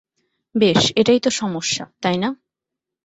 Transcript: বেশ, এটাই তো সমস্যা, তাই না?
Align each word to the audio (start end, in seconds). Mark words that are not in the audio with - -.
বেশ, 0.55 0.81
এটাই 0.95 1.19
তো 1.19 1.29
সমস্যা, 1.31 1.83
তাই 2.01 2.17
না? 2.17 2.29